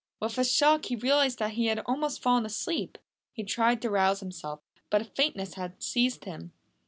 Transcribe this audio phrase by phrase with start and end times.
[0.19, 2.97] With a shock he realised that he had almost fallen asleep.
[3.33, 6.53] He tried to rouse himself, but a faintness had seized him.